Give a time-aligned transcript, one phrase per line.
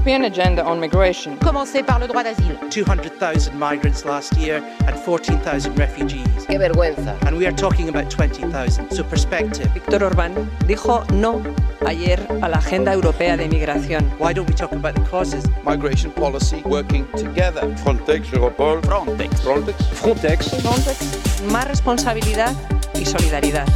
[0.00, 1.36] European agenda on migration.
[1.40, 2.56] Commencer par le droit d'asile.
[2.70, 6.46] 200,000 migrants last year and 14,000 refugees.
[6.48, 7.18] Qué vergüenza.
[7.26, 8.90] And we are talking about 20,000.
[8.92, 9.68] So perspective.
[9.74, 10.32] Víctor Orbán
[10.66, 11.42] dijo no
[11.84, 14.10] ayer a la agenda europea de migración.
[14.18, 15.44] Why don't we talk about the causes?
[15.66, 17.68] Migration policy working together.
[17.84, 18.80] Frontex, Europol.
[18.80, 19.42] Frontex.
[19.42, 19.76] Frontex.
[20.00, 20.62] Frontex.
[20.62, 22.54] Frontex, más responsabilidad
[22.94, 23.66] y solidaridad.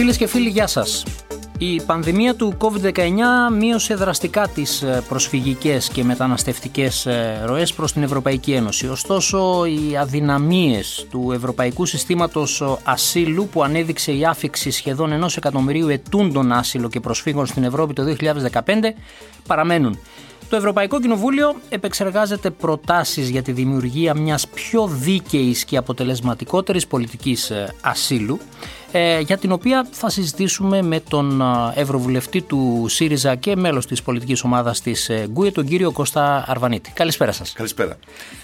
[0.00, 1.04] Φίλες και φίλοι, γεια σας.
[1.58, 3.00] Η πανδημία του COVID-19
[3.58, 8.88] μείωσε δραστικά τις ε, προσφυγικές και μεταναστευτικές ε, ροές προς την Ευρωπαϊκή Ένωση.
[8.88, 16.52] Ωστόσο, οι αδυναμίες του Ευρωπαϊκού Συστήματος Ασύλου που ανέδειξε η άφηξη σχεδόν ενός εκατομμυρίου ετούντων
[16.52, 18.02] άσυλο και προσφύγων στην Ευρώπη το
[18.52, 18.60] 2015
[19.46, 19.98] παραμένουν.
[20.48, 27.74] Το Ευρωπαϊκό Κοινοβούλιο επεξεργάζεται προτάσεις για τη δημιουργία μιας πιο δίκαιης και αποτελεσματικότερης πολιτικής ε,
[27.80, 28.79] ασύλου ε,
[29.22, 31.44] για την οποία θα συζητήσουμε με τον ε,
[31.80, 36.90] Ευρωβουλευτή του ΣΥΡΙΖΑ και μέλος της πολιτικής ομάδας της ΓΚΟΕ, τον κύριο Κώστα Αρβανίτη.
[36.94, 37.52] Καλησπέρα σας.
[37.52, 37.96] Καλησπέρα.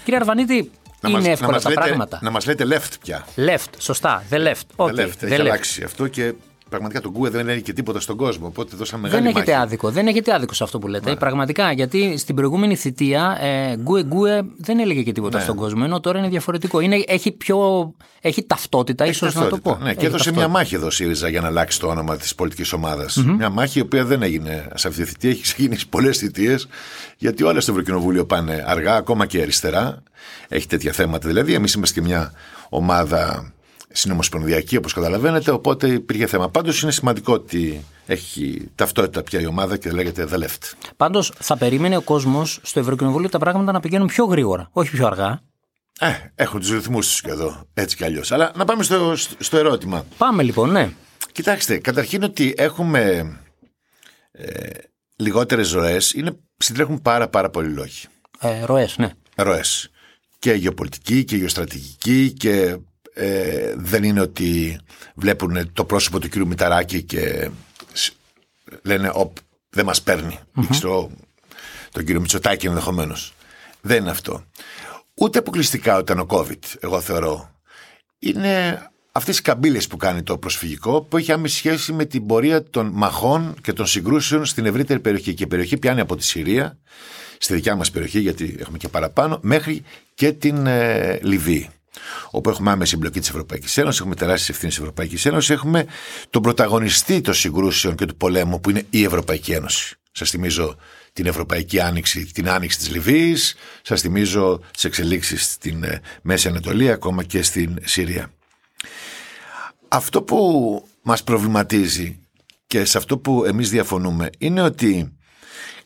[0.03, 2.19] Κύριε Αρβανίτη, Να είναι μας- εύκολα να μας τα λέτε- πράγματα.
[2.21, 3.25] Να μας λέτε left πια.
[3.35, 4.85] Left, σωστά, the left.
[4.85, 4.99] Okay, The left.
[5.19, 5.39] the Έχει left.
[5.39, 6.33] αλλάξει αυτό και
[6.69, 8.47] πραγματικά το Γκουε δεν λέει και τίποτα στον κόσμο.
[8.47, 9.63] Οπότε δώσαμε Δεν μεγάλη έχετε μάχη.
[9.65, 11.15] άδικο, δεν έχετε άδικο σε αυτό που λέτε.
[11.15, 15.43] Πραγματικά, γιατί στην προηγούμενη θητεία ε, γκουε γκουε δεν έλεγε και τίποτα Ναι.
[15.43, 16.79] στον κόσμο, ενώ τώρα είναι διαφορετικό.
[16.79, 19.75] Είναι, έχει, πιο, έχει ταυτότητα, Έχει ίσως να το ταυτότητα.
[19.77, 19.83] πω.
[19.83, 20.47] Ναι, Έχει και έδωσε ταυτότητα.
[20.49, 22.73] μια μάχη εδώ ο ΣΥΡΙΖΑ για να αλλάξει το όνομα της πολιτικής
[23.37, 26.67] Μια μάχη η οποία δεν έγινε σε αυτή τη θητεία, έχει ξεκινήσει πολλές θητείες,
[27.17, 30.03] γιατί όλα στο Ευρωκοινοβούλιο πάνε αργά, ακόμα και αριστερά.
[30.47, 31.53] Έχει τέτοια θέματα δηλαδή.
[31.53, 32.31] Εμείς είμαστε και μια
[32.69, 33.51] ομάδα
[33.97, 36.49] συνομοσπονδιακή, όπως καταλαβαίνετε, οπότε υπήρχε θέμα.
[36.49, 40.73] Πάντως είναι σημαντικό ότι έχει ταυτότητα πια η ομάδα και λέγεται The Left.
[40.97, 45.07] Πάντως, θα περίμενε ο κόσμος στο Ευρωκοινοβούλιο τα πράγματα να πηγαίνουν πιο γρήγορα, όχι πιο
[45.07, 45.41] αργά.
[45.99, 48.31] Ε, έχουν τους ρυθμούς τους και εδώ, έτσι κι αλλιώς.
[48.31, 50.05] Αλλά να πάμε στο, στο ερώτημα.
[50.17, 50.91] Πάμε λοιπόν, ναι.
[51.31, 53.31] Κοιτάξτε, καταρχήν ότι έχουμε
[54.31, 54.69] ε,
[55.15, 58.05] λιγότερες ροές είναι, συντρέχουν πάρα πάρα πολλοί λόγοι.
[58.39, 59.09] Ε, Ροές, ναι.
[59.35, 59.89] Ροές.
[60.39, 62.77] Και γεωπολιτική και γεωστρατηγική και
[63.19, 64.79] ε, δεν είναι ότι
[65.15, 67.49] βλέπουν το πρόσωπο του κύριου Μηταράκη και
[67.93, 68.13] σ-
[68.81, 69.37] λένε «Οπ,
[69.69, 70.39] δεν μας παίρνει».
[70.61, 71.11] Ή ξέρω,
[71.91, 73.33] τον κύριο Μητσοτάκη ενδεχομένως.
[73.81, 74.43] Δεν είναι αυτό.
[75.13, 77.51] Ούτε αποκλειστικά όταν ο COVID, εγώ θεωρώ.
[78.19, 82.63] Είναι αυτές οι καμπύλες που κάνει το προσφυγικό που έχει άμεση σχέση με την πορεία
[82.63, 85.33] των μαχών και των συγκρούσεων στην ευρύτερη περιοχή.
[85.33, 86.77] Και η περιοχή πιάνει από τη Συρία,
[87.37, 89.83] στη δικιά μας περιοχή, γιατί έχουμε και παραπάνω, μέχρι
[90.13, 91.69] και την ε, Λιβύη.
[92.29, 95.85] Όπου έχουμε άμεση εμπλοκή της Ευρωπαϊκής Ένωσης, έχουμε τεράστιες ευθύνες της Ευρωπαϊκής Ένωσης, έχουμε
[96.29, 99.95] τον πρωταγωνιστή των συγκρούσεων και του πολέμου που είναι η Ευρωπαϊκή Ένωση.
[100.11, 100.75] Σας θυμίζω
[101.13, 106.91] την Ευρωπαϊκή Άνοιξη, την Άνοιξη της Λιβύης, σας θυμίζω τις εξελίξεις στην ε, Μέση Ανατολή,
[106.91, 108.31] ακόμα και στην Συρία.
[109.87, 112.19] Αυτό που μας προβληματίζει
[112.67, 115.17] και σε αυτό που εμείς διαφωνούμε είναι ότι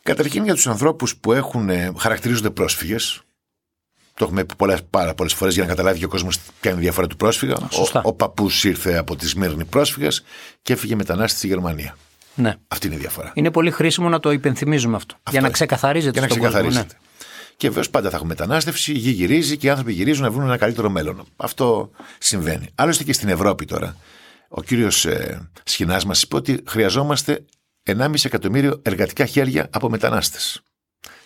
[0.02, 3.22] καταρχήν για τους ανθρώπους που έχουν, ε, χαρακτηρίζονται πρόσφυγες
[4.14, 6.80] το έχουμε πει πολλές, πάρα πολλές φορές για να καταλάβει και ο κόσμος ποια είναι
[6.80, 7.54] η διαφορά του πρόσφυγα.
[7.54, 8.02] Ο, Σωστά.
[8.04, 10.22] ο παππούς ήρθε από τη Σμύρνη πρόσφυγας
[10.62, 11.96] και έφυγε μετανάστης στη Γερμανία.
[12.34, 12.54] ναι.
[12.68, 13.30] Αυτή είναι η διαφορά.
[13.34, 15.14] Είναι πολύ χρήσιμο να το υπενθυμίζουμε αυτό.
[15.30, 15.50] για να είναι.
[15.50, 16.58] ξεκαθαρίζεται Για να στον κόσμο.
[16.60, 16.64] Ναι.
[16.64, 17.00] ξεκαθαρίζεται.
[17.56, 20.44] Και βεβαίως πάντα θα έχουμε μετανάστευση, η γη γυρίζει και οι άνθρωποι γυρίζουν να βρουν
[20.44, 21.26] ένα καλύτερο μέλλον.
[21.36, 22.68] Αυτό συμβαίνει.
[22.74, 23.96] Άλλωστε και στην Ευρώπη τώρα.
[24.48, 27.44] Ο κύριος ε, Σχοινάς μας είπε ότι χρειαζόμαστε
[27.86, 30.60] 1,5 εκατομμύριο εργατικά χέρια από μετανάστες.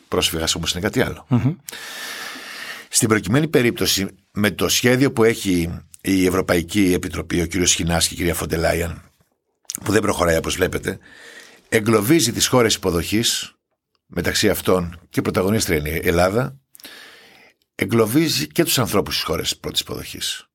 [0.08, 1.26] Πρόσφυγας όμως είναι κάτι άλλο.
[2.96, 8.08] Στην προκειμένη περίπτωση, με το σχέδιο που έχει η Ευρωπαϊκή Επιτροπή, ο κύριος Σχοινά και
[8.10, 9.02] η κυρία Φοντελάιαν,
[9.84, 10.98] που δεν προχωράει όπως βλέπετε,
[11.68, 13.54] εγκλωβίζει τις χώρες υποδοχής
[14.06, 16.56] μεταξύ αυτών και πρωταγωνίστρια είναι η Ελλάδα,
[17.74, 20.46] εγκλωβίζει και τους ανθρώπους στις χώρες πρώτης υποδοχής.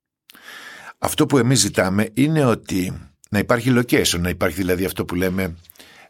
[0.98, 5.56] Αυτό που εμείς ζητάμε είναι ότι να υπάρχει location, να υπάρχει δηλαδή αυτό που λέμε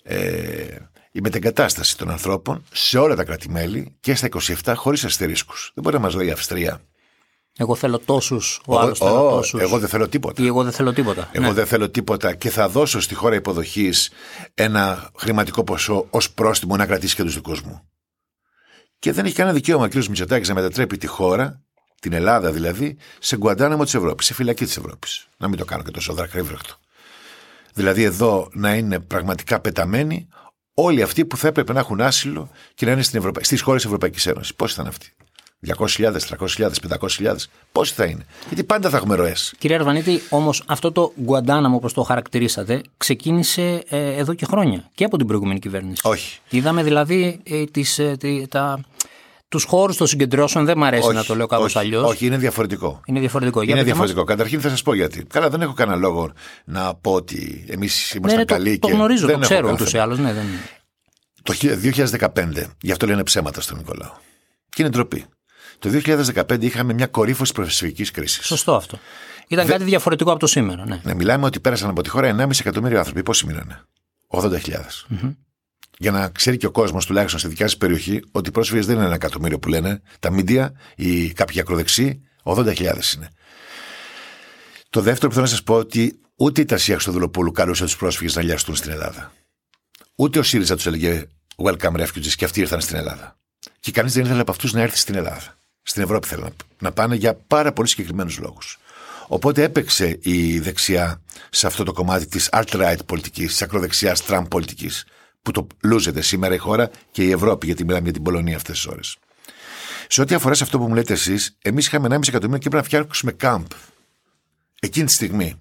[0.02, 0.76] ε,
[1.12, 4.28] η μετεγκατάσταση των ανθρώπων σε όλα τα κρατημέλη και στα
[4.64, 5.70] 27 χωρίς αστερίσκους.
[5.74, 6.80] Δεν μπορεί να μας λέει η Αυστρία.
[7.58, 9.60] Εγώ θέλω τόσους, ο άλλος «Ω, θέλω ω, τόσους.
[9.60, 10.42] εγώ δεν θέλω τίποτα.
[10.42, 11.28] Ή εγώ δεν θέλω τίποτα.
[11.32, 11.52] Εγώ Ναι.
[11.52, 14.10] δεν θέλω τίποτα και θα δώσω στη χώρα υποδοχής
[14.54, 17.82] ένα χρηματικό ποσό ως πρόστιμο να κρατήσει και τους δικούς μου.
[18.98, 19.94] Και δεν έχει κανένα δικαίωμα ο κ.
[19.94, 21.60] Μητσοτάκης να μετατρέπει τη χώρα,
[22.00, 25.26] την Ελλάδα δηλαδή, σε γκουαντάναμο της Ευρώπης, σε φυλακή της Ευρώπης.
[25.36, 26.74] Να μην το κάνω και τόσο δρακρύβρεχτο.
[27.74, 30.28] Δηλαδή εδώ να είναι πραγματικά πεταμένοι
[30.74, 33.44] όλοι αυτοί που θα έπρεπε να έχουν άσυλο και να είναι στην Ευρωπα...
[33.44, 34.54] στις χώρες Ευρωπαϊκής Ένωσης.
[34.54, 35.12] Πόσοι θα είναι αυτοί;
[35.66, 36.12] 200.000,
[36.46, 36.70] 300.000,
[37.26, 37.34] 500.000.
[37.72, 39.54] Πόσοι θα είναι; Γιατί πάντα θα έχουμε ροές.
[39.58, 45.04] Κύριε Αρβανίτη, όμως αυτό το Γκουαντάναμο, όπως το χαρακτηρίσατε, ξεκίνησε ε, εδώ και χρόνια και
[45.04, 46.00] από την προηγούμενη κυβέρνηση.
[46.04, 46.38] Όχι.
[46.50, 48.80] Είδαμε δηλαδή ε, τις, ε, τι- τα,
[49.52, 52.10] τους χώρους των συγκεντρώσεων δεν μου αρέσει Όχι, να το λέω κάπως όχι, αλλιώς.
[52.10, 53.00] Όχι, είναι διαφορετικό.
[53.06, 53.62] Είναι διαφορετικό.
[53.62, 54.06] Για Είναι πείτε μας.
[54.06, 54.36] διαφορετικό.
[54.36, 55.24] Καταρχήν θα σας πω γιατί.
[55.24, 56.32] Καλά, δεν έχω κανένα λόγο
[56.64, 58.92] να πω ότι εμείς ήμασταν Ναι, ναι, το, καλοί το και.
[58.94, 60.02] γνωρίζω, δεν το έχω ξέρω κανένα ούτως ή θέμα.
[60.02, 60.18] άλλως.
[60.18, 60.44] Ναι, δεν...
[61.42, 61.54] Το
[62.34, 64.12] 2015, γι' αυτό λένε ψέματα στον Νικολάου.
[64.68, 65.24] Και είναι ντροπή.
[65.78, 65.90] Το
[66.48, 68.46] 2015 είχαμε μια κορύφωση προσφυγικής κρίσης.
[68.46, 68.98] Σωστό αυτό.
[69.48, 70.86] Ήταν κάτι διαφορετικό από το σήμερα.
[70.86, 71.00] Ναι.
[71.02, 73.22] Ναι, μιλάμε ότι πέρασαν από τη χώρα 1,5 εκατομμύριο άνθρωποι.
[73.22, 73.82] Πόσοι μείνανε,
[74.28, 74.50] 80.000.
[75.98, 78.96] Για να ξέρει και ο κόσμος, τουλάχιστον στη δικιά σας περιοχή, ότι οι πρόσφυγες δεν
[78.96, 80.02] είναι ένα εκατομμύριο που λένε.
[80.20, 83.28] Τα μίντια ή κάποιοι ακροδεξιοί, 80.000 είναι.
[84.90, 88.34] Το δεύτερο που θέλω να σας πω ότι ούτε η Τασία Χρυστοδουλοπούλου καλούσε τους πρόσφυγες
[88.34, 89.32] να λιαστούν στην Ελλάδα.
[90.14, 93.36] Ούτε ο ΣΥΡΙΖΑ τους έλεγε Welcome refugees και αυτοί ήρθαν στην Ελλάδα.
[93.80, 95.56] Και κανείς δεν ήθελε από αυτούς να έρθει στην Ελλάδα.
[95.82, 98.78] Στην Ευρώπη θέλουν να, να πάνε για πάρα πολύ συγκεκριμένους λόγους.
[99.28, 105.04] Οπότε έπαιξε η δεξιά σε αυτό το κομμάτι της alt-right πολιτικής, της ακροδεξιάς Τραμπ πολιτικής,
[105.42, 108.74] που το λούζεται σήμερα η χώρα και η Ευρώπη, γιατί μιλάμε για την Πολωνία αυτές
[108.74, 109.16] τις ώρες.
[110.08, 112.76] Σε ό,τι αφορά σε αυτό που μου λέτε εσείς, εμείς είχαμε 1,5 εκατομμύριο και έπρεπε
[112.76, 113.66] να φτιάξουμε κάμπ.
[114.80, 115.60] Εκείνη τη στιγμή.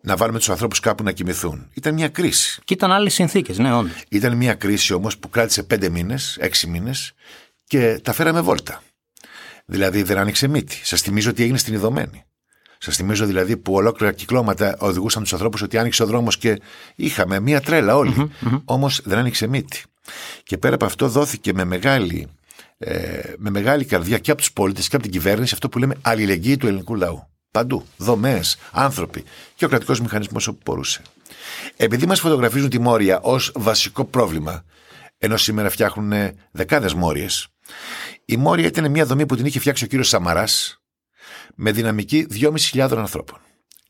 [0.00, 1.68] Να βάλουμε τους ανθρώπους κάπου να κοιμηθούν.
[1.74, 2.60] Ήταν μια κρίση.
[2.64, 4.02] Και ήταν άλλες συνθήκες, ναι, όντως.
[4.08, 7.12] Ήταν μια κρίση όμως που κράτησε πέντε μήνες, έξι μήνες
[7.64, 8.82] και τα φέραμε βόλτα.
[9.64, 10.80] Δηλαδή δεν άνοιξε μύτη.
[10.84, 12.24] Σας θυμίζω ότι έγινε στην Ιδωμένη.
[12.86, 16.60] Σας θυμίζω δηλαδή που ολόκληρα κυκλώματα οδηγούσαν τους ανθρώπους ότι άνοιξε ο δρόμος και
[16.94, 18.30] είχαμε μια τρέλα όλοι.
[18.64, 19.82] Όμως δεν άνοιξε μύτη.
[20.42, 22.26] Και πέρα από αυτό δόθηκε με μεγάλη,
[22.78, 25.94] ε, με μεγάλη καρδιά και από τους πολίτες και από την κυβέρνηση αυτό που λέμε
[26.02, 27.26] αλληλεγγύη του ελληνικού λαού.
[27.50, 27.84] Παντού.
[27.96, 29.24] Δομές, άνθρωποι
[29.54, 31.02] και ο κρατικός μηχανισμός όπου μπορούσε.
[31.76, 34.64] Επειδή μας φωτογραφίζουν τη Μόρια ως βασικό πρόβλημα,
[35.18, 36.12] ενώ σήμερα φτιάχνουν
[36.50, 37.48] δεκάδες Μόριες,
[38.24, 40.80] η Μόρια ήταν μια δομή που την είχε φτιάξει ο κύριος Σαμαράς
[41.54, 42.26] με δυναμική
[42.72, 43.38] 2.500 ανθρώπων.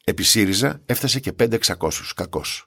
[0.05, 1.91] Επί ΣΥΡΙΖΑ έφτασε και 5.600.
[2.17, 2.67] Κακός.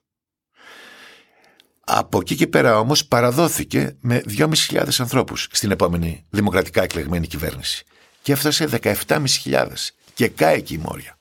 [1.92, 7.86] Από εκεί και πέρα όμως παραδόθηκε με 2.500 ανθρώπους στην επόμενη δημοκρατικά εκλεγμένη κυβέρνηση.
[8.22, 9.94] Και έφτασε 17.500.
[10.14, 11.18] Και κάει εκεί η Μόρια.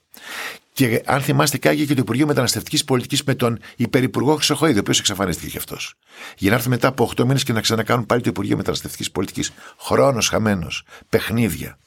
[0.73, 4.99] Και αν θυμάστε, κάγε και το Υπουργείο Μεταναστευτικής Πολιτικής με τον Υπερυπουργό Χρυσοχοίδη, ο οποίος
[4.99, 5.95] εξαφανίστηκε και αυτός.
[6.37, 9.53] Για να έρθει μετά από 8 μήνες και να ξανακάνουν πάλι το Υπουργείο Μεταναστευτικής Πολιτικής.
[9.79, 10.83] Χρόνος χαμένος.
[11.09, 11.79] Παιχνίδια.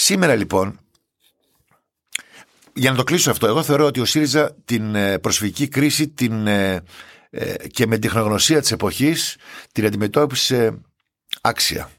[0.00, 0.78] Σήμερα λοιπόν,
[2.72, 6.46] για να το κλείσω αυτό, εγώ θεωρώ ότι ο ΣΥΡΙΖΑ την ε, προσφυγική κρίση την,
[6.46, 6.82] ε,
[7.30, 9.36] ε, και με την τεχνογνωσία της εποχής
[9.72, 10.80] την αντιμετώπισε
[11.40, 11.90] άξια.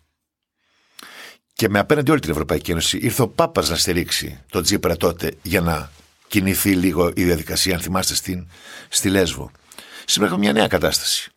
[1.54, 5.34] Και με απέναντι όλη την Ευρωπαϊκή Ένωση ήρθε ο Πάπας να στηρίξει τον Τζίπρα τότε
[5.42, 5.92] για να
[6.28, 8.48] κινηθεί λίγο η διαδικασία, αν θυμάστε, στην,
[8.90, 9.52] στη Λέσβο.
[10.06, 11.32] Σήμερα έχουμε μια νέα κατάσταση.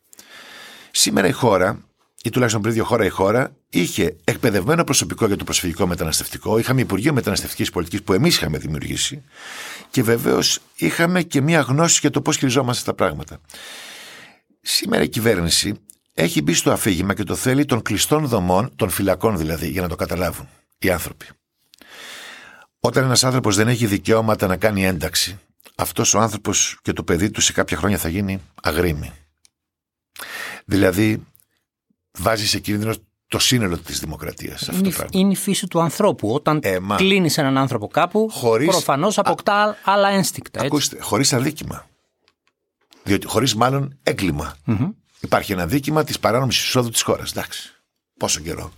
[0.91, 1.85] Σήμερα η χώρα,
[2.23, 6.59] ή τουλάχιστον πριν δύο χώρα η χώρα, είχε εκπαιδευμένο προσωπικό για το προσφυγικό μεταναστευτικό.
[6.59, 9.23] Είχαμε Υπουργείο Μεταναστευτικής Πολιτικής που εμείς είχαμε δημιουργήσει.
[9.91, 13.41] Και βεβαίως είχαμε και μια γνώση για το πώς χειριζόμαστε τα πράγματα.
[14.61, 15.75] Σήμερα η κυβέρνηση
[16.15, 19.89] έχει μπει στο αφήγημα και το θέλει των κλειστών δομών, των φυλακών δηλαδή, για να
[19.89, 20.49] το καταλάβουν
[20.79, 21.27] οι άνθρωποι.
[22.81, 25.39] Όταν ένας άνθρωπος δεν έχει δικαιώματα να κάνει ένταξη,
[25.75, 29.13] αυτός ο άνθρωπος και το παιδί του σε κάποια χρόνια θα γίνει αγρίμη.
[30.65, 31.27] Δηλαδή,
[32.19, 32.95] βάζεις σε κίνδυνο
[33.33, 34.67] το σύνολο της δημοκρατίας.
[34.73, 36.31] Είναι, η- είναι η φύση του ανθρώπου.
[36.33, 40.59] Όταν Ε, μα- κλείνεις έναν άνθρωπο κάπου, Χωρίς- προφανώς αποκτά άλλα ένστικτα.
[40.63, 40.67] Έτσι.
[40.67, 41.87] Ακούστε, χωρίς αδίκημα.
[43.03, 44.57] Διότι χωρίς μάλλον έγκλημα.
[45.21, 47.31] Υπάρχει ένα δίκημα της παράνομης εισόδου της χώρας.
[47.31, 47.71] Εντάξει.
[48.19, 48.73] Πόσο καιρό.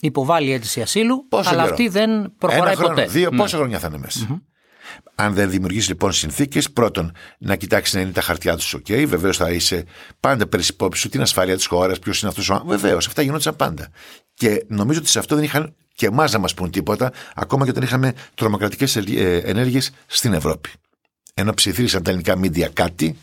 [0.00, 3.06] Υποβάλλει αίτηση ασύλου, Πόσο αλλά καιρό; αυτή δεν προχωράει Ένα χρόνο, ποτέ.
[3.06, 3.36] Δύο, Ναι.
[3.36, 4.40] πόσα χρόνια θα είναι μέσα.
[5.14, 9.04] Αν δεν δημιουργήσει λοιπόν συνθήκες, πρώτον να κοιτάξεις να είναι τα χαρτιά τους OK.
[9.06, 9.84] Βεβαίως θα είσαι
[10.20, 13.56] πάντα περί υπόψη σου την ασφάλεια της χώρας, ποιος είναι αυτός ο Βεβαίως, αυτά γινόντουσαν
[13.56, 13.88] πάντα.
[14.34, 17.70] Και νομίζω ότι σε αυτό δεν είχαν και εμάς να μας πούν τίποτα, ακόμα και
[17.70, 18.96] όταν είχαμε τρομοκρατικές
[19.44, 20.70] ενέργειες στην Ευρώπη.
[21.34, 23.16] Ενώ ψιθύρισαν τα ελληνικά μίντια κάτι,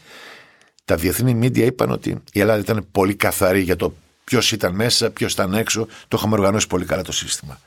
[0.85, 3.93] τα διεθνή μίντια είπαν ότι η Ελλάδα ήταν πολύ καθαρή για το
[4.23, 5.87] ποιος ήταν μέσα, ποιος ήταν έξω.
[6.07, 7.59] Το είχαμε οργανώσει πολύ καλά το σύστημα.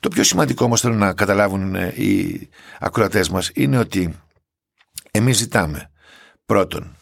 [0.00, 2.48] Το πιο σημαντικό όμως θέλω να καταλάβουν ε, οι
[2.78, 4.14] ακροατές μας είναι ότι
[5.10, 5.90] εμείς ζητάμε
[6.44, 6.96] πρώτον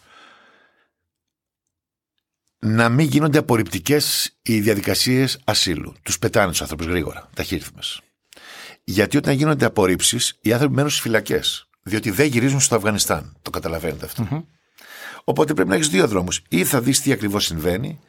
[2.61, 5.95] να μην γίνονται απορριπτικές οι διαδικασίες ασύλου.
[6.03, 7.81] Τους πετάνε τους άνθρωπου γρήγορα, ταχύρυθμε.
[8.85, 11.69] Γιατί όταν γίνονται απορρίψεις, οι άνθρωποι μένουν στις φυλακές.
[11.83, 13.37] Διότι δεν γυρίζουν στο Αφγανιστάν.
[13.43, 14.47] Το καταλαβαίνετε αυτό.
[15.25, 16.43] Οπότε πρέπει να έχεις δύο δρόμους.
[16.49, 18.01] Ή θα δεις τι ακριβώς συμβαίνει,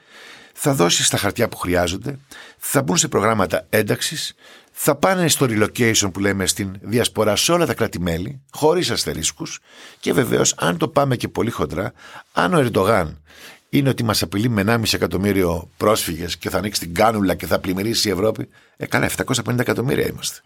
[0.53, 2.20] θα δώσεις τα χαρτιά που χρειάζονται,
[2.58, 4.36] θα μπουν σε προγράμματα ένταξης,
[4.72, 9.60] θα πάνε στο relocation που λέμε στην διασπορά σε όλα τα κράτη-μέλη, χωρίς αστερίσκους
[10.00, 11.93] και βεβαίως, αν το πάμε και πολύ χοντρά,
[12.34, 13.22] αν ο Ερντογάν
[13.70, 17.60] είναι ότι μας απειλεί με 1,5 εκατομμύριο πρόσφυγες και θα ανοίξει την κάνουλα και θα
[17.60, 20.41] πλημμυρίσει η Ευρώπη, ε, καλά, 750 εκατομμύρια είμαστε.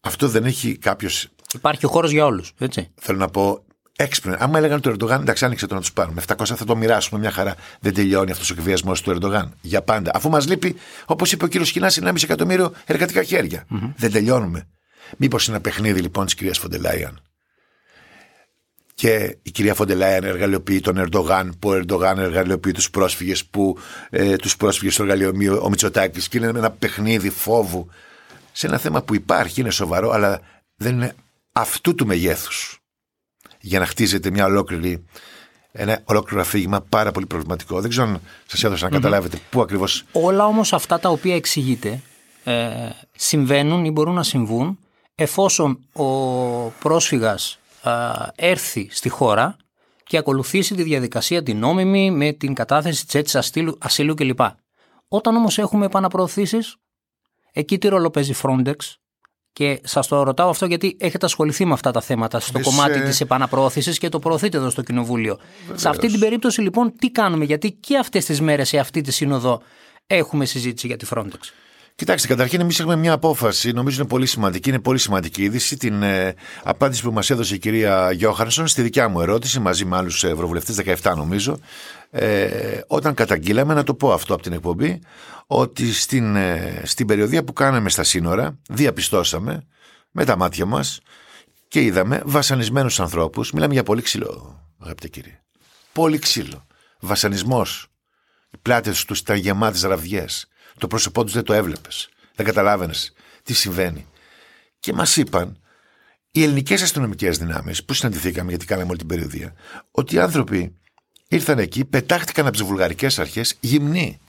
[0.00, 1.08] Αυτό δεν έχει κάποιο
[1.54, 2.52] Υπάρχει ο χώρος για όλους.
[2.58, 2.90] Έτσι.
[3.00, 3.64] θέλω να πω,
[3.96, 4.36] έξυπνο.
[4.38, 6.22] Άμα έλεγαν του Ερντογάν, εντάξει, άνοιξε το να τους πάρουμε.
[6.28, 7.54] 700 θα το μοιράσουμε μια χαρά.
[7.80, 9.54] Δεν τελειώνει αυτός ο εκβιασμός του Ερντογάν.
[9.60, 10.10] Για πάντα.
[10.14, 13.64] Αφού μας λείπει, όπως είπε ο κύριος Σχοινά, 1,5 εκατομμύριο εργατικά χέρια.
[13.96, 14.66] Δεν τελειώνουμε.
[15.16, 17.20] Μήπως είναι ένα παιχνίδι λοιπόν της κυρίας Φον ντερ Λάιεν.
[18.94, 23.44] Και η κυρία Φον ντερ Λάιεν εργαλειοποιεί τον Ερντογάν, που ο Ερντογάν εργαλειοποιεί τους πρόσφυγες,
[23.44, 23.78] που
[24.10, 26.28] ε, τους πρόσφυγες τους εργαλειοποιεί ο Μητσοτάκης.
[26.28, 27.88] Και είναι ένα παιχνίδι φόβου
[28.52, 30.40] σε ένα θέμα που υπάρχει, είναι σοβαρό, αλλά
[30.76, 31.14] δεν είναι
[31.52, 32.81] αυτού του μεγέθους
[33.62, 35.04] για να χτίζεται μια ολόκληρη
[35.72, 37.80] ένα ολόκληρο αφήγημα πάρα πολύ προβληματικό.
[37.80, 40.04] Δεν ξέρω αν σας έδωσα να καταλάβετε πού ακριβώς.
[40.12, 42.00] Όλα όμως αυτά τα οποία εξηγείτε
[42.44, 44.78] ε, συμβαίνουν ή μπορούν να συμβούν
[45.14, 46.04] εφόσον ο
[46.68, 47.90] πρόσφυγας ε,
[48.34, 49.56] έρθει στη χώρα
[50.04, 54.40] και ακολουθήσει τη διαδικασία την νόμιμη με την κατάθεση της αίτησης ασύλου, ασύλου κλπ.
[55.08, 56.76] Όταν όμως έχουμε επαναπροωθήσεις,
[57.52, 58.74] εκεί τι ρόλο παίζει Frontex,
[59.52, 62.98] και σας το ρωτάω αυτό γιατί έχετε ασχοληθεί με αυτά τα θέματα στο Βες, κομμάτι
[62.98, 65.38] ε, της επαναπροώθησης και το προωθείτε εδώ στο Κοινοβούλιο.
[65.74, 69.12] Σε αυτή την περίπτωση λοιπόν τι κάνουμε, γιατί και αυτές τις μέρες σε αυτή τη
[69.12, 69.62] σύνοδο
[70.06, 71.61] έχουμε συζήτηση για τη Frontex.
[71.94, 76.02] Κοιτάξτε, καταρχήν εμείς έχουμε μια απόφαση, νομίζω είναι πολύ σημαντική, είναι πολύ σημαντική είδηση, την
[76.02, 80.24] ε, απάντηση που μας έδωσε η κυρία Γιώχανσον στη δικιά μου ερώτηση, μαζί με άλλους
[80.24, 81.58] ευρωβουλευτές, 17 νομίζω,
[82.10, 85.00] ε, όταν καταγγείλαμε, να το πω αυτό από την εκπομπή,
[85.46, 89.66] ότι στην, ε, στην περιοδία που κάναμε στα σύνορα, διαπιστώσαμε
[90.10, 91.00] με τα μάτια μας
[91.68, 93.52] και είδαμε βασανισμένους ανθρώπους.
[93.52, 95.40] Μιλάμε για πολύ ξύλο, αγαπητέ κύριε.
[95.92, 96.66] Πολύ ξύλο.
[97.00, 97.86] Βασανισμός.
[98.50, 100.24] Οι πλάτες τους ήταν γεμάτες ραβδιέ.
[100.78, 102.08] Το πρόσωπό τους δεν το έβλεπες.
[102.34, 103.12] Δεν καταλάβαινες
[103.42, 104.06] τι συμβαίνει.
[104.80, 105.56] Και μας είπαν
[106.30, 109.54] οι ελληνικές αστυνομικές δυνάμεις που συναντηθήκαμε, γιατί κάναμε όλη την περιοδία,
[109.90, 110.76] ότι οι άνθρωποι
[111.28, 114.20] ήρθαν εκεί, πετάχτηκαν από τις βουλγαρικές αρχές γυμνοί.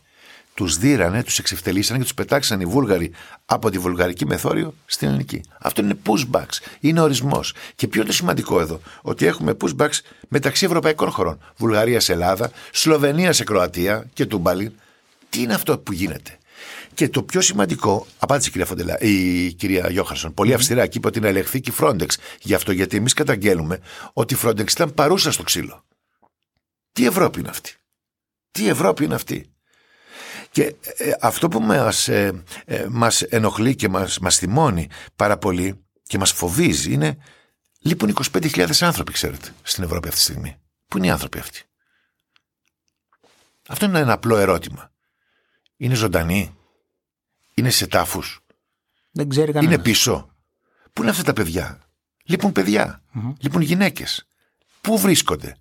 [0.53, 3.11] Τους δίρανε, τους εξευτελίσανε και τους πετάξαν οι Βούλγαροι
[3.45, 5.41] από τη βουλγαρική μεθόριο στην ελληνική.
[5.59, 6.59] Αυτό είναι pushbacks.
[6.79, 7.55] Είναι ορισμός.
[7.75, 11.39] Και ποιο είναι το σημαντικό εδώ, ότι έχουμε pushbacks μεταξύ ευρωπαϊκών χωρών.
[11.57, 14.71] Βουλγαρίας σε Ελλάδα, Σλοβενίας σε Κροατία και Τούμπαλιν.
[15.33, 16.37] Τι είναι αυτό που γίνεται;
[16.93, 21.07] Και το πιο σημαντικό, απάντησε η κυρία, Φοντελά, η κυρία Γιώχαρσον, πολύ αυστηρά και είπε
[21.07, 22.07] ότι να ελεγχθεί και η Frontex.
[22.41, 23.79] Γι' αυτό γιατί εμείς καταγγέλουμε
[24.13, 25.85] ότι η Frontex ήταν παρούσα στο ξύλο.
[26.91, 27.73] Τι Ευρώπη είναι αυτή;
[28.51, 29.53] Τι Ευρώπη είναι αυτή;
[30.51, 35.85] Και ε, αυτό που μας, ε, ε, μας ενοχλεί και μας, μας θυμώνει πάρα πολύ
[36.03, 37.17] και μας φοβίζει είναι
[37.79, 40.57] λείπουν 25.000 άνθρωποι, ξέρετε, στην Ευρώπη αυτή τη στιγμή.
[40.87, 41.61] Πού είναι οι άνθρωποι αυτοί;
[43.67, 44.92] Αυτό είναι ένα απλό ερώτημα.
[45.83, 46.55] Είναι ζωντανοί.
[47.53, 48.39] Είναι σε τάφους.
[49.11, 49.73] Δεν ξέρει κανένας.
[49.73, 50.35] Είναι πίσω.
[50.93, 51.79] Πού είναι αυτά τα παιδιά;
[52.23, 53.01] Λείπουν παιδιά.
[53.39, 54.27] Λείπουν γυναίκες.
[54.81, 55.55] Πού βρίσκονται;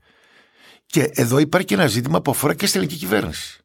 [0.87, 3.61] Και εδώ υπάρχει και ένα ζήτημα που αφορά και στην ελληνική κυβέρνηση.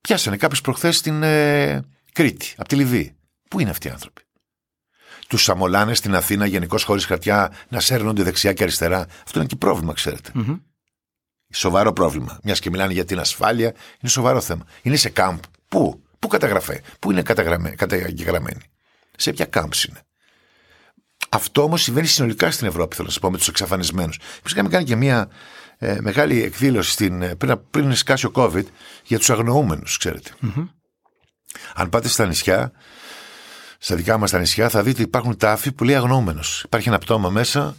[0.00, 3.16] Πιάσανε κάποιου προχθές στην ε, Κρήτη, από τη Λιβύη.
[3.48, 4.22] Πού είναι αυτοί οι άνθρωποι;
[5.28, 9.06] Τους σαμολάνε στην Αθήνα γενικώς χωρίς χαρτιά να σέρνονται δεξιά και αριστερά.
[9.24, 10.32] Αυτό είναι και πρόβλημα, ξέρετε.
[11.52, 12.38] Σοβαρό πρόβλημα.
[12.42, 14.66] Μιας και μιλάνε για την ασφάλεια, είναι σοβαρό θέμα.
[14.82, 15.38] Είναι σε κάμπ.
[15.74, 18.60] Πού, πού καταγραφέ, πού είναι καταγραμμέ- καταγεγραμμένοι.
[19.16, 20.00] Σε ποια κάμπ είναι;
[21.28, 24.16] Αυτό όμως συμβαίνει συνολικά στην Ευρώπη, θέλω να σα πω, με τους εξαφανισμένους.
[24.16, 25.28] Εμεί είχαμε κάνει και μια
[25.78, 28.64] ε, μεγάλη εκδήλωση στην, ε, πριν, πριν σκάσει ο COVID
[29.04, 30.30] για τους αγνοούμενους, ξέρετε.
[31.74, 32.72] Αν πάτε στα νησιά,
[33.78, 36.62] στα δικά μας τα νησιά, θα δείτε υπάρχουν τάφοι που λέει αγνοούμενος.
[36.64, 37.76] Υπάρχει ένα πτώμα μέσα,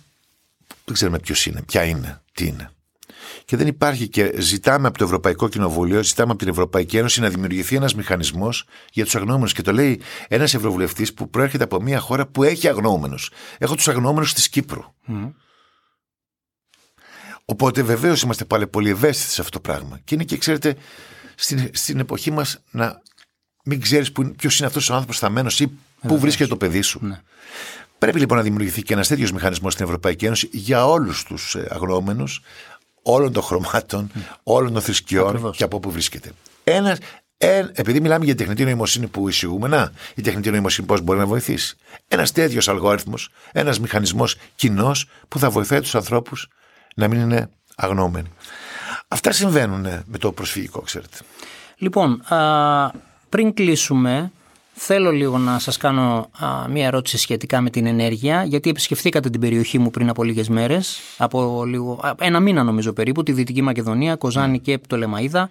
[0.86, 2.70] δεν ξέρουμε ποιος είναι, ποια είναι, τι είναι.
[3.46, 7.30] Και δεν υπάρχει και ζητάμε από το Ευρωπαϊκό Κοινοβούλιο, ζητάμε από την Ευρωπαϊκή Ένωση να
[7.30, 9.54] δημιουργηθεί ένας μηχανισμός για τους αγνοούμενους.
[9.54, 13.32] Και το λέει ένας Ευρωβουλευτής που προέρχεται από μια χώρα που έχει αγνοούμενους.
[13.58, 14.84] Έχω τους αγνοούμενους της Κύπρου.
[17.46, 20.00] Οπότε βεβαίως είμαστε πάλι πολύ ευαίσθητοι σε αυτό το πράγμα.
[20.04, 20.75] Και είναι και, ξέρετε,
[21.36, 23.01] στην, στην εποχή μας να
[23.65, 25.70] μην ξέρεις ποιος είναι αυτός ο άνθρωπος θαμένο ή
[26.08, 27.00] πού βρίσκεται το παιδί σου.
[27.06, 27.22] Ναι.
[27.98, 32.42] Πρέπει λοιπόν να δημιουργηθεί και ένας τέτοιος μηχανισμός στην Ευρωπαϊκή Ένωση για όλους τους αγνοούμενους,
[33.07, 34.12] όλων των χρωμάτων,
[34.43, 35.57] όλων των θρησκειών Ακριβώς.
[35.57, 36.31] και από όπου βρίσκεται.
[36.63, 36.97] Ένας,
[37.38, 41.25] ε, επειδή μιλάμε για τεχνητή νοημοσύνη που εισηγούμε, να, η τεχνητή νοημοσύνη πώς μπορεί να
[41.25, 46.47] βοηθήσει; Ένας τέτοιος αλγόριθμος, ένας μηχανισμός κοινός που θα βοηθάει τους ανθρώπους
[46.95, 48.27] να μην είναι αγνοούμενοι.
[49.07, 51.17] Αυτά συμβαίνουν ε, με το προσφυγικό, ξέρετε.
[51.77, 52.91] Λοιπόν, α,
[53.29, 54.31] πριν κλείσουμε,
[54.75, 59.39] θέλω λίγο να σας κάνω α, μία ερώτηση σχετικά με την ενέργεια, γιατί επισκεφθήκατε την
[59.39, 63.62] περιοχή μου πριν από λίγες μέρες, από λίγο, α, ένα μήνα νομίζω περίπου, τη Δυτική
[63.62, 65.50] Μακεδονία, Κοζάνη και Πτολεμαίδα.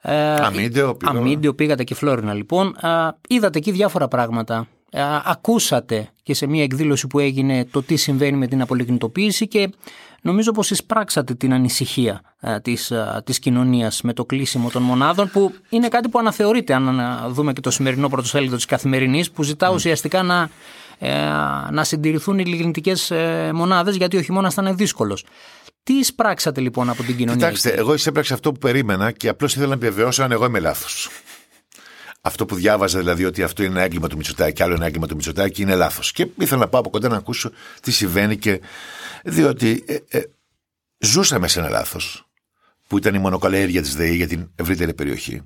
[0.00, 1.18] Ε, Αμίντεο, Πυλώνα.
[1.18, 2.76] Αμίντεο πήγατε και Φλόρινα λοιπόν.
[2.86, 4.66] Α, είδατε εκεί διάφορα πράγματα.
[5.00, 9.70] Α, ακούσατε και σε μια εκδήλωση που έγινε το τι συμβαίνει με την απολιγνητοποίηση και
[10.22, 15.30] νομίζω πως εισπράξατε την ανησυχία α, της, α, της κοινωνίας με το κλείσιμο των μονάδων
[15.30, 19.42] που είναι κάτι που αναθεωρείται αν α, δούμε και το σημερινό πρωτοσέλιδο της Καθημερινής που
[19.42, 20.50] ζητά ουσιαστικά να
[20.98, 21.10] ε,
[21.70, 25.24] να συντηρηθούν οι λιγνητικές ε, μονάδες, γιατί ο χειμώνα θα είναι δύσκολος.
[25.82, 27.34] Τι εισπράξατε λοιπόν από την κοινωνία.
[27.34, 31.08] Κοιτάξτε, εγώ εισέπραξα αυτό που περίμενα και απλώς ήθελα να επιβεβαιώσω αν εγώ είμαι λάθος.
[32.26, 35.14] Αυτό που διάβαζα δηλαδή ότι αυτό είναι ένα έγκλημα του Μητσοτάκη, άλλο ένα έγκλημα του
[35.14, 36.12] Μητσοτάκη είναι λάθος.
[36.12, 37.50] Και ήθελα να πάω από κοντά να ακούσω
[37.80, 38.60] τι συμβαίνει και.
[39.24, 40.22] Διότι ε, ε,
[40.98, 42.28] ζούσαμε σε ένα λάθος
[42.86, 45.42] που ήταν η μονοκαλλιέργεια της ΔΕΗ για την ευρύτερη περιοχή.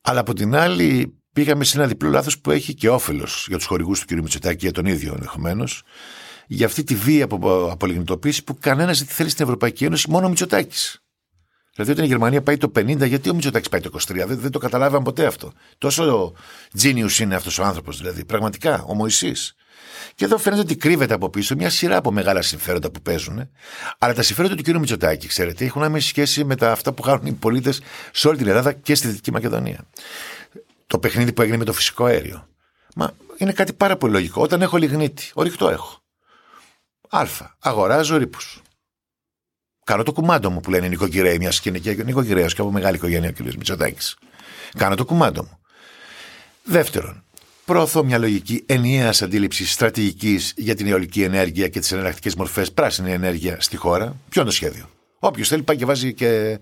[0.00, 3.66] Αλλά από την άλλη πήγαμε σε ένα διπλό λάθος που έχει και όφελος για τους
[3.66, 4.20] χορηγούς του κ.
[4.20, 5.82] Μητσοτάκη, για τον ίδιο ενδεχομένως,
[6.46, 10.28] για αυτή τη βία από απολιγνητοποίηση που κανένας δεν θέλει στην Ευρωπαϊκή Ένωση, μόνο ο
[10.28, 11.05] Μητσοτάκης.
[11.76, 14.50] Δηλαδή, όταν η Γερμανία πάει το 50, γιατί ο Μητσοτάκης πάει το 23, δεν, δεν
[14.50, 15.52] το καταλάβαμε ποτέ αυτό.
[15.78, 16.32] Τόσο
[16.82, 19.32] genius είναι αυτός ο άνθρωπος, δηλαδή, πραγματικά, ο Μωησή.
[20.14, 23.50] Και εδώ φαίνεται ότι κρύβεται από πίσω μια σειρά από μεγάλα συμφέροντα που παίζουν.
[23.98, 24.68] Αλλά τα συμφέροντα του κ.
[24.68, 27.80] Μητσοτάκη, ξέρετε, έχουν άμεση σχέση με τα αυτά που κάνουν οι πολίτες
[28.12, 29.86] σε όλη την Ελλάδα και στη Δυτική Μακεδονία.
[30.86, 32.48] Το παιχνίδι που έγινε με το φυσικό αέριο.
[32.94, 34.42] Μα είναι κάτι πάρα πολύ λογικό.
[34.42, 36.00] Όταν έχω λιγνίτη, ορυκτό έχω.
[37.08, 37.26] Α.
[37.58, 38.62] Αγοράζω ρήπους.
[39.86, 42.96] Κάνω το κουμάντο μου που λένε οι νοικοκυρέοι, μιας και είναι νοικοκυρέο και από μεγάλη
[42.96, 43.40] οικογένεια ο κ.
[43.40, 44.16] Μητσοτάκης.
[44.78, 45.58] Κάνω το κουμάντο μου.
[46.64, 47.22] Δεύτερον,
[47.64, 53.12] προωθώ μια λογική ενιαίας αντίληψης στρατηγικής για την αιωλική ενέργεια και τις εναλλακτικές μορφές πράσινη
[53.12, 54.04] ενέργεια στη χώρα.
[54.28, 54.88] Ποιο είναι το σχέδιο;
[55.18, 56.58] Όποιος θέλει πάει και βάζει και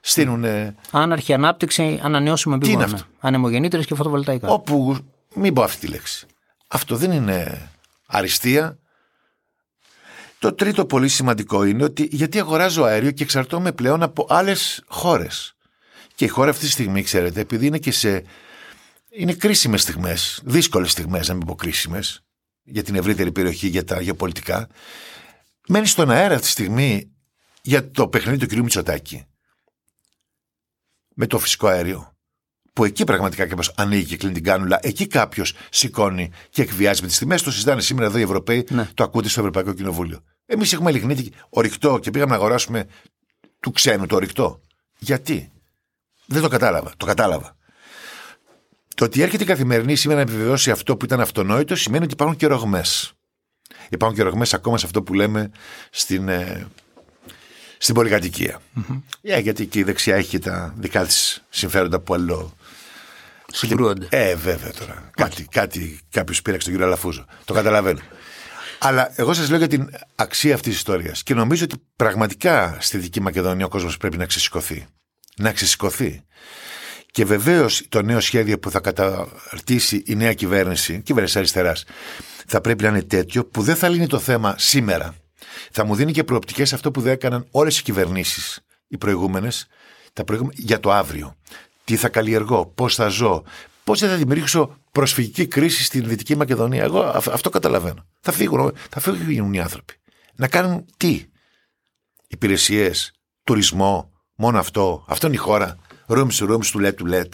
[0.00, 0.44] στείλουν.
[0.90, 2.94] Άναρχη ανάπτυξη, ανανεώσιμο Τι είναι επίπεδο.
[3.02, 4.48] αυτό; Ανεμογεννήτρε και φωτοβολταϊκά.
[4.48, 4.96] Όπου.
[5.34, 6.26] Μην πω αυτή τη λέξη.
[6.68, 7.68] Αυτό δεν είναι
[8.06, 8.78] αριστεία.
[10.38, 15.56] Το τρίτο πολύ σημαντικό είναι ότι γιατί αγοράζω αέριο και εξαρτώμαι πλέον από άλλες χώρες.
[16.14, 18.24] Και η χώρα αυτή τη στιγμή, ξέρετε, επειδή είναι και σε.
[19.10, 22.24] είναι κρίσιμες στιγμές, δύσκολες στιγμές, να μην πω κρίσιμες,
[22.62, 24.68] για την ευρύτερη περιοχή, για τα γεωπολιτικά,
[25.68, 27.10] μένει στον αέρα αυτή τη στιγμή
[27.62, 28.58] για το παιχνίδι του κ.
[28.58, 29.24] Μητσοτάκη.
[31.14, 32.15] Με το φυσικό αέριο.
[32.76, 34.78] Που εκεί πραγματικά κάποιο ανοίγει και κλείνει την κάνουλα.
[34.82, 37.42] Εκεί κάποιος σηκώνει και εκβιάζει με τις τιμές.
[37.42, 38.88] Το συζητάνε σήμερα εδώ οι Ευρωπαίοι, Ναι.
[38.94, 40.20] το ακούτε στο Ευρωπαϊκό Κοινοβούλιο.
[40.46, 42.84] Εμείς έχουμε λιγνίτη ορυκτό και πήγαμε να αγοράσουμε
[43.60, 44.60] του ξένου το ορυκτό.
[44.98, 45.50] Γιατί;
[46.26, 46.92] Δεν το κατάλαβα.
[46.96, 47.56] Το κατάλαβα.
[48.94, 52.36] Το ότι έρχεται η καθημερινή σήμερα να επιβεβαιώσει αυτό που ήταν αυτονόητο σημαίνει ότι υπάρχουν
[52.36, 53.12] και ρογμές.
[53.88, 55.50] Υπάρχουν και ρογμές ακόμα σε αυτό που λέμε
[55.90, 56.66] στην, ε,
[57.78, 58.60] στην πολυκατοικία.
[59.22, 62.56] Ε, γιατί και η δεξιά έχει και τα δικά της συμφέροντα που αλλό.
[63.52, 64.06] Συγκρούονται.
[64.10, 65.10] Ε, βέβαια τώρα.
[65.16, 67.24] Κάτι, κάτι κάποιος πήραξε τον κύριο Αλαφούζο.
[67.44, 68.00] Το καταλαβαίνω.
[68.78, 71.22] Αλλά εγώ σας λέω για την αξία αυτής της ιστορίας.
[71.22, 74.86] Και νομίζω ότι πραγματικά στη Δυτική Μακεδονία ο κόσμος πρέπει να ξεσηκωθεί.
[75.36, 76.22] Να ξεσηκωθεί.
[77.10, 81.84] Και βεβαίως το νέο σχέδιο που θα καταρτήσει η νέα κυβέρνηση, κυβέρνηση αριστεράς,
[82.46, 85.14] θα πρέπει να είναι τέτοιο που δεν θα λύνει το θέμα σήμερα.
[85.70, 89.66] Θα μου δίνει και προοπτικές αυτό που δεν έκαναν όλες οι κυβερνήσεις, οι προηγούμενες,
[90.52, 91.36] για το αύριο.
[91.84, 93.42] Τι θα καλλιεργώ, πώς θα ζω,
[93.84, 96.82] πώς δεν θα δημιουργήσω προσφυγική κρίση στην Δυτική Μακεδονία.
[96.84, 98.06] Εγώ αυ- αυτό καταλαβαίνω.
[98.20, 99.94] Θα φύγουν, θα φύγουν οι άνθρωποι.
[100.34, 101.24] Να κάνουν τι,
[102.28, 103.12] υπηρεσίες,
[103.44, 105.04] τουρισμό, μόνο αυτό.
[105.08, 105.78] Αυτό είναι η χώρα.
[106.08, 107.28] Rooms to rooms, to let to let.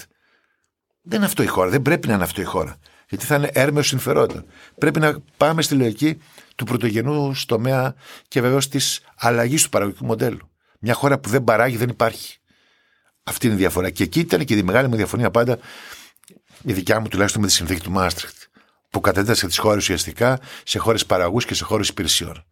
[1.03, 1.71] Δεν είναι αυτό η χώρα.
[1.71, 2.77] Δεν πρέπει να είναι αυτό η χώρα.
[3.13, 4.45] Γιατί θα είναι έρμεος συμφερόντων.
[4.79, 6.19] Πρέπει να πάμε στη λογική
[6.57, 7.95] του πρωτογενού τομέα
[8.29, 10.51] και βεβαίως της αλλαγής του παραγωγικού μοντέλου.
[10.79, 12.39] Μια χώρα που δεν παράγει δεν υπάρχει.
[13.23, 13.91] Αυτή είναι η διαφορά.
[13.91, 15.59] Και εκεί ήταν και η μεγάλη μου διαφωνία πάντα,
[16.63, 18.37] η δικιά μου τουλάχιστον με τη συνθήκη του Μάστριχτ,
[18.91, 22.45] που κατέτασε τις χώρες ουσιαστικά σε χώρες παραγωγούς και σε χώρες υπηρεσιών.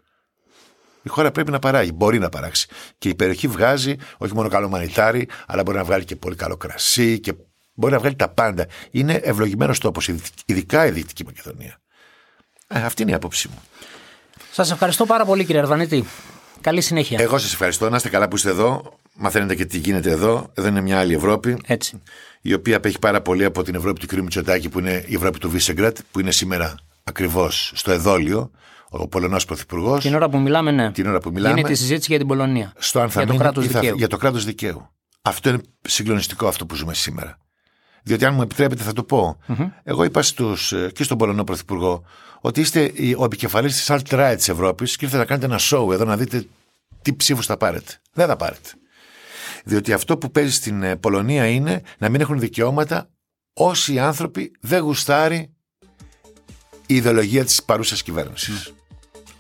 [1.03, 2.69] Η χώρα πρέπει να παράγει, μπορεί να παράξει.
[2.99, 6.57] Και η περιοχή βγάζει όχι μόνο καλό μανιτάρι, αλλά μπορεί να βγάλει και πολύ καλό
[6.57, 7.35] κρασί και
[7.81, 8.67] μπορεί να βγάλει τα πάντα.
[8.91, 10.11] Είναι ευλογημένος τόπος,
[10.45, 11.81] ειδικά η Δυτική Μακεδονία.
[12.67, 13.63] Ε, αυτή είναι η άποψή μου.
[14.53, 16.05] Σας ευχαριστώ πάρα πολύ, κύριε Αρβανίτη.
[16.61, 17.19] Καλή συνέχεια.
[17.21, 17.89] Εγώ σας ευχαριστώ.
[17.91, 18.99] Να είστε καλά που είστε εδώ.
[19.15, 20.51] Μαθαίνετε και τι γίνεται εδώ.
[20.55, 21.57] Εδώ είναι μια άλλη Ευρώπη.
[21.67, 22.03] Έτσι.
[22.41, 24.13] Η οποία απέχει πάρα πολύ από την Ευρώπη του κ.
[24.13, 28.51] Μητσοτάκη, που είναι η Ευρώπη του Βίσεγκρατ, που είναι σήμερα ακριβώς στο εδόλιο,
[28.89, 30.03] ο Πολωνός Πρωθυπουργός.
[30.03, 30.93] Την ώρα που μιλάμε, ναι.
[30.93, 31.55] Την ώρα που μιλάμε.
[31.55, 32.73] Γίνεται η συζήτηση για την Πολωνία.
[32.77, 33.97] Στο αν θα για το μείνει κράτος ή θα- δικαίου.
[33.97, 34.91] Για το κράτος δικαίου.
[35.23, 37.39] Αυτό είναι συγκλονιστικό αυτό που ζούμε σήμερα.
[38.03, 39.39] Διότι αν μου επιτρέπετε θα το πω.
[39.83, 42.05] Εγώ είπα στους, ε, και στον Πολωνό Πρωθυπουργό
[42.41, 45.93] ότι είστε η- ο επικεφαλής της alt-right της Ευρώπης και ήρθατε να κάνετε ένα show
[45.93, 46.47] εδώ να δείτε
[47.03, 47.93] τι ψήφους θα πάρετε.
[48.13, 48.69] Δεν θα πάρετε.
[49.65, 53.11] Διότι αυτό που παίζει στην ε, Πολωνία είναι να μην έχουν δικαιώματα
[53.53, 55.55] όσοι άνθρωποι δεν γουστάρει
[56.87, 58.73] η ιδεολογία της παρούσας κυβέρνησης.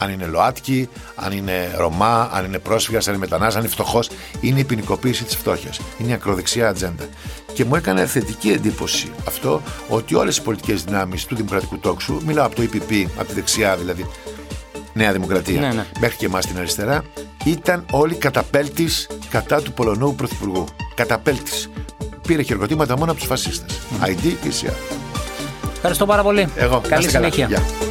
[0.02, 4.10] Αν είναι ΛΟΑΤΚΙ, αν είναι Ρωμά, αν είναι πρόσφυγας, αν είναι μετανάστης, αν είναι φτωχός,
[4.40, 5.80] είναι η ποινικοποίηση της φτώχειας.
[5.98, 7.04] Είναι η ακροδεξιά ατζέντα.
[7.52, 12.46] Και μου έκανε θετική εντύπωση αυτό ότι όλες οι πολιτικές δυνάμεις του Δημοκρατικού Τόξου, μιλάω
[12.46, 14.06] από το EPP, από τη δεξιά δηλαδή,
[14.92, 15.84] Νέα Δημοκρατία, Ναι, ναι.
[16.00, 17.02] μέχρι και εμάς την αριστερά,
[17.44, 20.64] ήταν όλοι καταπέλτης κατά του Πολωνού Πρωθυπουργού.
[20.94, 21.70] Καταπέλτης.
[22.26, 23.78] Πήρε χειροκροτήματα μόνο από τους φασίστες.
[24.04, 24.74] ID και ΣΥΑ.
[25.74, 26.48] Ευχαριστώ πάρα πολύ.
[26.56, 26.80] Εγώ.
[26.82, 27.30] να Καλή είστε καλά.
[27.32, 27.46] συνέχεια.
[27.46, 27.89] Γεια.